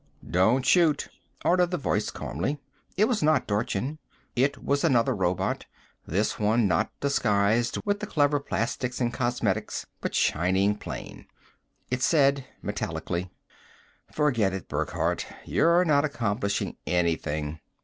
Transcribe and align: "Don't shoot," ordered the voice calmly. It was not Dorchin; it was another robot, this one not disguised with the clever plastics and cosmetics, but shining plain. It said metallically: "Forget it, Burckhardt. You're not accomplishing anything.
"Don't 0.27 0.65
shoot," 0.65 1.09
ordered 1.45 1.69
the 1.69 1.77
voice 1.77 2.09
calmly. 2.09 2.59
It 2.97 3.05
was 3.07 3.21
not 3.21 3.45
Dorchin; 3.45 3.99
it 4.35 4.63
was 4.63 4.83
another 4.83 5.15
robot, 5.15 5.67
this 6.07 6.39
one 6.39 6.67
not 6.67 6.89
disguised 6.99 7.77
with 7.85 7.99
the 7.99 8.07
clever 8.07 8.39
plastics 8.39 8.99
and 8.99 9.13
cosmetics, 9.13 9.85
but 10.01 10.15
shining 10.15 10.75
plain. 10.75 11.27
It 11.91 12.01
said 12.01 12.47
metallically: 12.63 13.29
"Forget 14.11 14.53
it, 14.53 14.67
Burckhardt. 14.67 15.27
You're 15.45 15.85
not 15.85 16.03
accomplishing 16.03 16.77
anything. 16.87 17.59